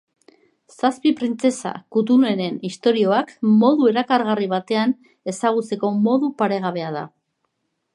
[0.75, 4.97] Zazpi printzesa kutunenen istorioak modu erakargarri batean
[5.35, 7.11] ezagutzeko modu paregabea da.